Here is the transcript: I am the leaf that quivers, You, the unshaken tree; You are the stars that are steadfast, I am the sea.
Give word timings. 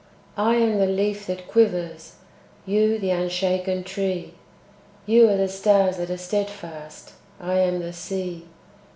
I 0.39 0.55
am 0.55 0.79
the 0.79 0.87
leaf 0.87 1.27
that 1.27 1.47
quivers, 1.47 2.13
You, 2.65 2.97
the 2.97 3.11
unshaken 3.11 3.83
tree; 3.83 4.33
You 5.05 5.29
are 5.29 5.37
the 5.37 5.47
stars 5.47 5.97
that 5.97 6.09
are 6.09 6.17
steadfast, 6.17 7.13
I 7.39 7.59
am 7.59 7.81
the 7.81 7.93
sea. 7.93 8.47